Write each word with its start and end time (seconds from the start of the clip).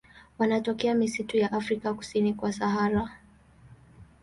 Wanatokea 0.39 0.93
misitu 0.95 1.37
ya 1.37 1.51
Afrika 1.51 1.93
kusini 1.93 2.33
kwa 2.33 2.53
Sahara. 2.53 3.17